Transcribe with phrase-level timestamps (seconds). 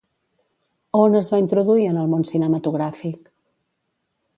[0.99, 3.33] A on es va introduir en el món cinematogràfic?